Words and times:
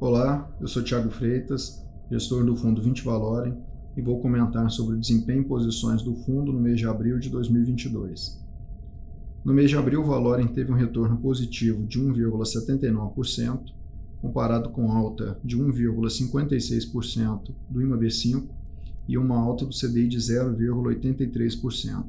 Eu 0.00 0.68
sou 0.68 0.80
Thiago 0.84 1.10
Freitas, 1.10 1.84
gestor 2.08 2.44
do 2.44 2.54
fundo 2.54 2.80
20 2.80 3.02
Valorem, 3.02 3.58
e 3.96 4.00
vou 4.00 4.20
comentar 4.20 4.70
sobre 4.70 4.94
o 4.94 4.98
desempenho 5.00 5.40
em 5.40 5.44
posições 5.44 6.02
do 6.02 6.14
fundo 6.14 6.52
no 6.52 6.60
mês 6.60 6.78
de 6.78 6.86
abril 6.86 7.18
de 7.18 7.28
2022. 7.28 8.40
No 9.44 9.52
mês 9.52 9.68
de 9.68 9.76
abril, 9.76 10.00
o 10.00 10.04
Valorem 10.04 10.46
teve 10.46 10.70
um 10.70 10.76
retorno 10.76 11.16
positivo 11.16 11.84
de 11.84 12.00
1,79%, 12.00 13.72
comparado 14.22 14.70
com 14.70 14.92
alta 14.92 15.36
de 15.42 15.58
1,56% 15.58 17.52
do 17.68 17.80
IMAB5 17.80 18.44
e 19.08 19.18
uma 19.18 19.36
alta 19.36 19.66
do 19.66 19.74
CDI 19.74 20.06
de 20.06 20.18
0,83%. 20.18 22.04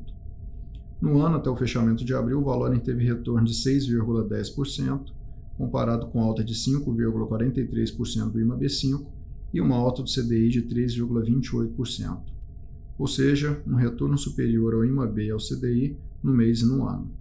No 1.02 1.20
ano 1.20 1.38
até 1.38 1.50
o 1.50 1.58
fechamento 1.58 2.06
de 2.06 2.14
abril, 2.14 2.40
o 2.40 2.46
Valorem 2.46 2.80
teve 2.80 3.04
retorno 3.04 3.48
de 3.48 3.54
6,10%, 3.54 5.12
comparado 5.60 6.08
com 6.08 6.24
alta 6.24 6.42
de 6.42 6.54
5,43% 6.54 8.32
do 8.32 8.40
IMAB5 8.40 9.06
e 9.54 9.60
uma 9.60 9.76
alta 9.76 10.02
do 10.02 10.10
CDI 10.10 10.48
de 10.48 10.62
3,28%, 10.62 12.18
ou 12.98 13.06
seja, 13.06 13.62
um 13.68 13.76
retorno 13.76 14.18
superior 14.18 14.74
ao 14.74 14.86
IMAB 14.86 15.20
e 15.20 15.32
ao 15.32 15.38
CDI 15.38 15.98
no 16.24 16.34
mês 16.34 16.62
e 16.62 16.66
no 16.66 16.88
ano. 16.88 17.12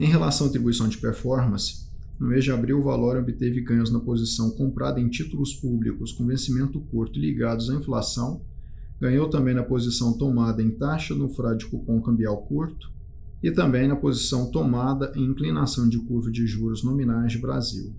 Em 0.00 0.06
relação 0.06 0.46
à 0.46 0.48
atribuição 0.48 0.88
de 0.88 0.96
performance, 0.96 1.86
no 2.18 2.28
mês 2.28 2.42
de 2.42 2.50
abril 2.50 2.78
o 2.78 2.82
valor 2.82 3.18
obteve 3.18 3.60
ganhos 3.60 3.90
na 3.90 4.00
posição 4.00 4.50
comprada 4.52 4.98
em 4.98 5.10
títulos 5.10 5.54
públicos 5.54 6.10
com 6.12 6.24
vencimento 6.24 6.80
curto 6.80 7.18
ligados 7.18 7.68
à 7.68 7.74
inflação, 7.74 8.40
ganhou 8.98 9.28
também 9.28 9.54
na 9.54 9.62
posição 9.62 10.16
tomada 10.16 10.62
em 10.62 10.70
taxa 10.70 11.14
no 11.14 11.28
frade 11.28 11.66
de 11.66 11.66
cupom 11.66 12.00
cambial 12.00 12.38
curto 12.46 12.90
e 13.42 13.50
também 13.50 13.88
na 13.88 13.96
posição 13.96 14.50
tomada 14.50 15.12
em 15.16 15.24
inclinação 15.24 15.88
de 15.88 15.98
curva 15.98 16.30
de 16.30 16.46
juros 16.46 16.84
nominais 16.84 17.32
de 17.32 17.38
Brasil. 17.38 17.92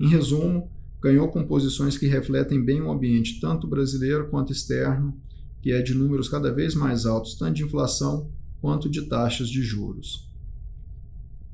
Em 0.00 0.08
resumo, 0.08 0.70
ganhou 1.00 1.28
com 1.28 1.46
posições 1.46 1.96
que 1.96 2.06
refletem 2.06 2.64
bem 2.64 2.82
o 2.82 2.90
ambiente 2.90 3.40
tanto 3.40 3.68
brasileiro 3.68 4.28
quanto 4.28 4.52
externo, 4.52 5.14
que 5.62 5.70
é 5.70 5.80
de 5.80 5.94
números 5.94 6.28
cada 6.28 6.52
vez 6.52 6.74
mais 6.74 7.06
altos 7.06 7.36
tanto 7.36 7.54
de 7.54 7.64
inflação 7.64 8.30
quanto 8.60 8.88
de 8.88 9.02
taxas 9.02 9.48
de 9.48 9.62
juros. 9.62 10.28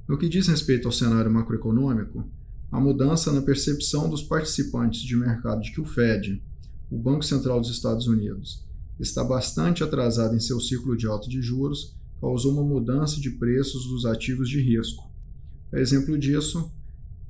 No 0.08 0.16
que 0.16 0.28
diz 0.28 0.48
respeito 0.48 0.88
ao 0.88 0.92
cenário 0.92 1.30
macroeconômico, 1.30 2.24
a 2.70 2.80
mudança 2.80 3.32
na 3.32 3.42
percepção 3.42 4.08
dos 4.08 4.22
participantes 4.22 5.02
de 5.02 5.16
mercado 5.16 5.62
de 5.62 5.72
que 5.72 5.80
o 5.80 5.84
Fed, 5.84 6.42
o 6.90 6.98
Banco 6.98 7.24
Central 7.24 7.60
dos 7.60 7.70
Estados 7.70 8.06
Unidos, 8.06 8.66
está 8.98 9.22
bastante 9.24 9.82
atrasado 9.82 10.34
em 10.34 10.40
seu 10.40 10.60
ciclo 10.60 10.96
de 10.96 11.06
alta 11.06 11.28
de 11.28 11.40
juros 11.40 11.96
causou 12.24 12.52
uma 12.54 12.64
mudança 12.64 13.20
de 13.20 13.32
preços 13.32 13.86
dos 13.86 14.06
ativos 14.06 14.48
de 14.48 14.58
risco. 14.58 15.12
Exemplo 15.70 16.16
disso, 16.18 16.72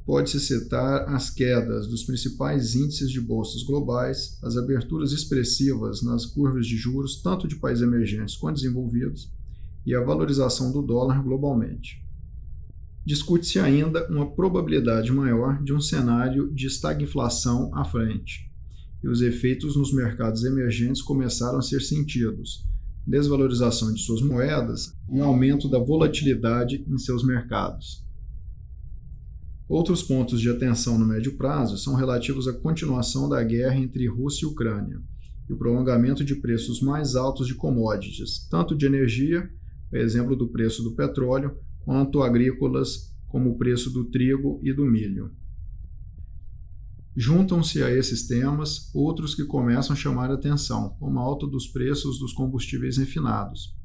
pode-se 0.06 0.38
citar 0.38 1.12
as 1.12 1.30
quedas 1.30 1.88
dos 1.88 2.04
principais 2.04 2.76
índices 2.76 3.10
de 3.10 3.20
bolsas 3.20 3.64
globais, 3.64 4.38
as 4.40 4.56
aberturas 4.56 5.10
expressivas 5.10 6.00
nas 6.00 6.24
curvas 6.24 6.64
de 6.64 6.76
juros, 6.76 7.20
tanto 7.20 7.48
de 7.48 7.56
países 7.56 7.82
emergentes 7.82 8.36
quanto 8.36 8.54
desenvolvidos, 8.54 9.32
e 9.84 9.96
a 9.96 10.00
valorização 10.00 10.70
do 10.70 10.80
dólar 10.80 11.20
globalmente. 11.24 12.00
Discute-se 13.04 13.58
ainda 13.58 14.08
uma 14.08 14.30
probabilidade 14.30 15.10
maior 15.10 15.60
de 15.60 15.74
um 15.74 15.80
cenário 15.80 16.52
de 16.52 16.68
estagflação 16.68 17.74
à 17.74 17.84
frente, 17.84 18.48
e 19.02 19.08
os 19.08 19.20
efeitos 19.22 19.74
nos 19.74 19.92
mercados 19.92 20.44
emergentes 20.44 21.02
começaram 21.02 21.58
a 21.58 21.62
ser 21.62 21.82
sentidos, 21.82 22.64
desvalorização 23.06 23.92
de 23.92 24.00
suas 24.00 24.22
moedas 24.22 24.96
e 25.12 25.20
aumento 25.20 25.68
da 25.68 25.78
volatilidade 25.78 26.84
em 26.88 26.98
seus 26.98 27.24
mercados. 27.24 28.04
Outros 29.68 30.02
pontos 30.02 30.40
de 30.40 30.50
atenção 30.50 30.98
no 30.98 31.06
médio 31.06 31.36
prazo 31.36 31.78
são 31.78 31.94
relativos 31.94 32.46
à 32.46 32.52
continuação 32.52 33.28
da 33.28 33.42
guerra 33.42 33.76
entre 33.76 34.06
Rússia 34.06 34.44
e 34.44 34.48
Ucrânia 34.48 35.00
e 35.48 35.52
o 35.52 35.56
prolongamento 35.56 36.24
de 36.24 36.34
preços 36.36 36.80
mais 36.80 37.14
altos 37.14 37.46
de 37.46 37.54
commodities, 37.54 38.46
tanto 38.50 38.74
de 38.74 38.86
energia, 38.86 39.48
exemplo 39.92 40.34
do 40.34 40.48
preço 40.48 40.82
do 40.82 40.92
petróleo, 40.92 41.56
quanto 41.84 42.22
agrícolas, 42.22 43.14
como 43.28 43.50
o 43.50 43.58
preço 43.58 43.90
do 43.90 44.04
trigo 44.04 44.60
e 44.62 44.72
do 44.72 44.84
milho. 44.84 45.30
Juntam-se 47.16 47.80
a 47.82 47.90
esses 47.90 48.26
temas 48.26 48.90
outros 48.92 49.36
que 49.36 49.44
começam 49.44 49.92
a 49.92 49.96
chamar 49.96 50.30
a 50.30 50.34
atenção, 50.34 50.96
como 50.98 51.20
a 51.20 51.22
alta 51.22 51.46
dos 51.46 51.68
preços 51.68 52.18
dos 52.18 52.32
combustíveis 52.32 52.96
refinados. 52.96 53.76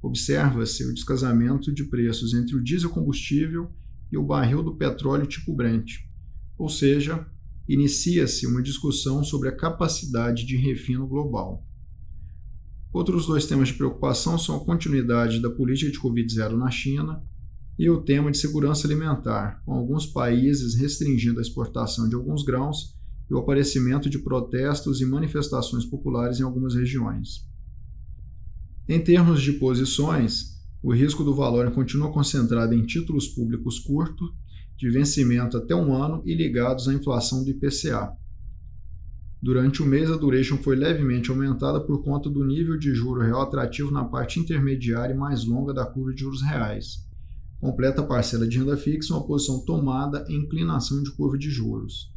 Observa-se 0.00 0.84
o 0.84 0.94
descasamento 0.94 1.72
de 1.74 1.84
preços 1.84 2.34
entre 2.34 2.54
o 2.54 2.62
diesel 2.62 2.90
combustível 2.90 3.72
e 4.12 4.16
o 4.16 4.24
barril 4.24 4.62
do 4.62 4.76
petróleo 4.76 5.26
tipo 5.26 5.54
Brent, 5.54 5.90
ou 6.56 6.68
seja, 6.68 7.26
inicia-se 7.68 8.46
uma 8.46 8.62
discussão 8.62 9.24
sobre 9.24 9.48
a 9.48 9.56
capacidade 9.56 10.46
de 10.46 10.56
refino 10.56 11.06
global. 11.06 11.66
Outros 12.92 13.26
dois 13.26 13.44
temas 13.46 13.68
de 13.68 13.74
preocupação 13.74 14.38
são 14.38 14.56
a 14.56 14.64
continuidade 14.64 15.42
da 15.42 15.50
política 15.50 15.90
de 15.90 16.00
Covid-0 16.00 16.56
na 16.56 16.70
China 16.70 17.22
e 17.78 17.88
o 17.88 18.02
tema 18.02 18.30
de 18.30 18.38
segurança 18.38 18.88
alimentar, 18.88 19.62
com 19.64 19.72
alguns 19.72 20.04
países 20.04 20.74
restringindo 20.74 21.38
a 21.38 21.42
exportação 21.42 22.08
de 22.08 22.16
alguns 22.16 22.42
grãos 22.42 22.96
e 23.30 23.34
o 23.34 23.38
aparecimento 23.38 24.10
de 24.10 24.18
protestos 24.18 25.00
e 25.00 25.06
manifestações 25.06 25.84
populares 25.84 26.40
em 26.40 26.42
algumas 26.42 26.74
regiões. 26.74 27.46
Em 28.88 28.98
termos 29.00 29.42
de 29.42 29.52
posições, 29.52 30.58
o 30.82 30.92
risco 30.92 31.22
do 31.22 31.34
valor 31.34 31.70
continua 31.70 32.10
concentrado 32.10 32.74
em 32.74 32.84
títulos 32.84 33.28
públicos 33.28 33.78
curtos, 33.78 34.28
de 34.76 34.90
vencimento 34.90 35.56
até 35.56 35.74
um 35.74 35.92
ano 35.92 36.22
e 36.24 36.34
ligados 36.34 36.88
à 36.88 36.94
inflação 36.94 37.44
do 37.44 37.50
IPCA. 37.50 38.12
Durante 39.42 39.82
o 39.82 39.86
mês, 39.86 40.10
a 40.10 40.16
duration 40.16 40.56
foi 40.56 40.74
levemente 40.74 41.30
aumentada 41.30 41.80
por 41.80 42.02
conta 42.02 42.30
do 42.30 42.44
nível 42.44 42.76
de 42.76 42.92
juro 42.94 43.20
real 43.20 43.42
atrativo 43.42 43.90
na 43.90 44.04
parte 44.04 44.40
intermediária 44.40 45.14
e 45.14 45.16
mais 45.16 45.44
longa 45.44 45.74
da 45.74 45.84
curva 45.84 46.12
de 46.12 46.20
juros 46.20 46.42
reais 46.42 47.07
completa 47.60 48.02
a 48.02 48.06
parcela 48.06 48.46
de 48.46 48.58
renda 48.58 48.76
fixa 48.76 49.14
uma 49.14 49.26
posição 49.26 49.64
tomada 49.64 50.24
em 50.28 50.44
inclinação 50.44 51.02
de 51.02 51.10
curva 51.12 51.36
de 51.36 51.50
juros. 51.50 52.12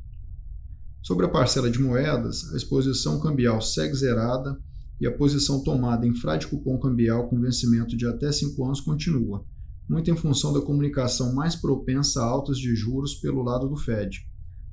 Sobre 1.02 1.25
a 1.25 1.29
parcela 1.29 1.69
de 1.69 1.79
moedas, 1.79 2.53
a 2.53 2.57
exposição 2.57 3.19
cambial 3.19 3.59
segue 3.59 3.96
zerada 3.96 4.59
e 5.00 5.07
a 5.07 5.12
posição 5.12 5.63
tomada 5.63 6.06
em 6.06 6.13
frade 6.13 6.46
cupom 6.46 6.79
cambial 6.79 7.28
com 7.28 7.41
vencimento 7.41 7.97
de 7.97 8.06
até 8.06 8.31
5 8.31 8.63
anos 8.63 8.81
continua, 8.81 9.44
muito 9.90 10.12
em 10.12 10.16
função 10.16 10.53
da 10.53 10.62
comunicação 10.62 11.34
mais 11.34 11.56
propensa 11.56 12.22
a 12.22 12.25
altas 12.25 12.58
de 12.59 12.75
juros 12.75 13.16
pelo 13.16 13.41
lado 13.41 13.68
do 13.68 13.75
Fed. 13.75 14.19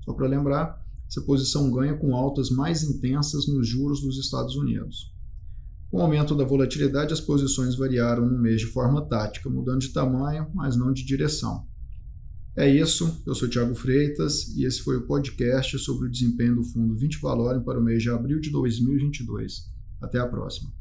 Só 0.04 0.12
para 0.12 0.28
lembrar, 0.28 0.84
essa 1.08 1.22
posição 1.22 1.70
ganha 1.70 1.96
com 1.96 2.14
altas 2.14 2.50
mais 2.50 2.82
intensas 2.82 3.48
nos 3.48 3.66
juros 3.66 4.02
dos 4.02 4.18
Estados 4.18 4.54
Unidos. 4.54 5.17
Com 5.90 5.98
o 5.98 6.02
aumento 6.02 6.34
da 6.34 6.44
volatilidade, 6.44 7.14
as 7.14 7.20
posições 7.20 7.74
variaram 7.74 8.26
no 8.26 8.38
mês 8.38 8.60
de 8.60 8.66
forma 8.66 9.06
tática, 9.08 9.48
mudando 9.48 9.80
de 9.80 9.92
tamanho, 9.92 10.46
mas 10.54 10.76
não 10.76 10.92
de 10.92 11.04
direção. 11.04 11.66
É 12.54 12.68
isso, 12.68 13.22
eu 13.26 13.34
sou 13.34 13.48
Thiago 13.48 13.74
Freitas 13.74 14.48
e 14.56 14.64
esse 14.64 14.82
foi 14.82 14.96
o 14.96 15.06
podcast 15.06 15.78
sobre 15.78 16.08
o 16.08 16.10
desempenho 16.10 16.56
do 16.56 16.64
fundo 16.64 16.96
20 16.96 17.20
Valorem 17.20 17.62
para 17.62 17.78
o 17.78 17.82
mês 17.82 18.02
de 18.02 18.10
abril 18.10 18.40
de 18.40 18.50
2022. 18.50 19.70
Até 20.00 20.18
a 20.18 20.26
próxima. 20.26 20.77